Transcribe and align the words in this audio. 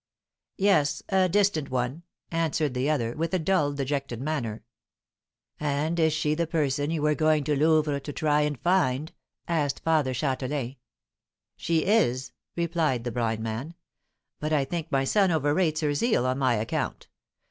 "Yes, 0.57 1.03
a 1.09 1.29
distant 1.29 1.69
one," 1.69 2.01
answered 2.31 2.73
the 2.73 2.89
other, 2.89 3.13
with 3.15 3.35
a 3.35 3.37
dull, 3.37 3.71
dejected 3.71 4.19
manner. 4.19 4.63
"And 5.59 5.99
is 5.99 6.11
she 6.11 6.33
the 6.33 6.47
person 6.47 6.89
you 6.89 7.03
were 7.03 7.13
going 7.13 7.43
to 7.43 7.55
Louvres 7.55 8.01
to 8.05 8.11
try 8.11 8.41
and 8.41 8.59
find?" 8.59 9.11
asked 9.47 9.81
Father 9.83 10.13
Châtelain. 10.13 10.77
"She 11.55 11.85
is," 11.85 12.31
replied 12.55 13.03
the 13.03 13.11
blind 13.11 13.43
man; 13.43 13.75
"but 14.39 14.51
I 14.51 14.65
think 14.65 14.91
my 14.91 15.03
son 15.03 15.29
overrates 15.31 15.81
her 15.81 15.93
zeal 15.93 16.25
on 16.25 16.39
my 16.39 16.55
account. 16.55 17.05